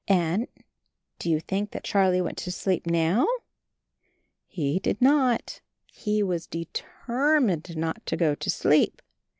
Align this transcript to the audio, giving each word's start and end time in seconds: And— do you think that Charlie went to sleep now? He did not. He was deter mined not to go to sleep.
And— 0.07 0.47
do 1.19 1.29
you 1.29 1.39
think 1.39 1.69
that 1.69 1.83
Charlie 1.83 2.21
went 2.21 2.39
to 2.39 2.51
sleep 2.51 2.87
now? 2.87 3.27
He 4.47 4.79
did 4.79 4.99
not. 4.99 5.61
He 5.85 6.23
was 6.23 6.47
deter 6.47 7.39
mined 7.39 7.77
not 7.77 8.03
to 8.07 8.17
go 8.17 8.33
to 8.33 8.49
sleep. 8.49 9.03